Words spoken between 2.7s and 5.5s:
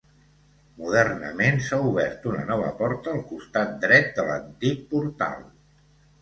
porta al costat dret de l'antic portal.